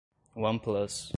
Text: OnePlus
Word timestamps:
OnePlus 0.35 1.09